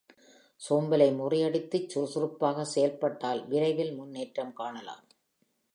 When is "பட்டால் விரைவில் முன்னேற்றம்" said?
2.97-4.53